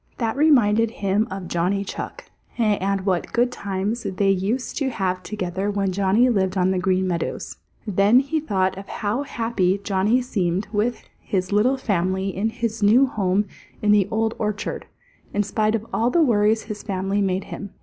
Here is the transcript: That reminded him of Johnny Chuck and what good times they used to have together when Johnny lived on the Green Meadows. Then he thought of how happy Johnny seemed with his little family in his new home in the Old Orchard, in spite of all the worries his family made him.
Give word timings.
That 0.17 0.35
reminded 0.35 0.89
him 0.89 1.27
of 1.29 1.47
Johnny 1.47 1.85
Chuck 1.85 2.31
and 2.57 3.01
what 3.05 3.31
good 3.31 3.51
times 3.51 4.01
they 4.01 4.31
used 4.31 4.75
to 4.79 4.89
have 4.89 5.21
together 5.21 5.69
when 5.69 5.91
Johnny 5.91 6.27
lived 6.27 6.57
on 6.57 6.71
the 6.71 6.79
Green 6.79 7.07
Meadows. 7.07 7.57
Then 7.85 8.19
he 8.19 8.39
thought 8.39 8.79
of 8.79 8.87
how 8.87 9.21
happy 9.21 9.79
Johnny 9.83 10.19
seemed 10.23 10.67
with 10.73 11.03
his 11.19 11.51
little 11.51 11.77
family 11.77 12.35
in 12.35 12.49
his 12.49 12.81
new 12.81 13.05
home 13.05 13.45
in 13.83 13.91
the 13.91 14.07
Old 14.09 14.33
Orchard, 14.39 14.87
in 15.35 15.43
spite 15.43 15.75
of 15.75 15.85
all 15.93 16.09
the 16.09 16.23
worries 16.23 16.63
his 16.63 16.81
family 16.81 17.21
made 17.21 17.43
him. 17.43 17.69